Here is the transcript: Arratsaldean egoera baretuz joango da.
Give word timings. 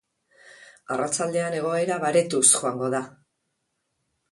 Arratsaldean 0.95 1.57
egoera 1.59 1.99
baretuz 2.05 2.43
joango 2.55 2.91
da. 2.97 3.05